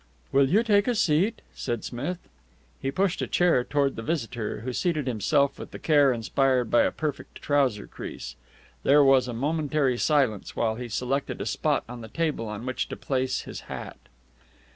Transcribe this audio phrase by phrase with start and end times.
[0.31, 2.17] "Will you take a seat?" said Smith.
[2.81, 6.81] He pushed a chair toward the visitor, who seated himself with the care inspired by
[6.81, 8.35] a perfect trouser crease.
[8.81, 12.89] There was a momentary silence while he selected a spot on the table on which
[12.89, 13.99] to place his hat.